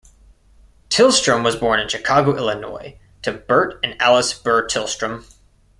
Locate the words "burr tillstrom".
4.33-5.27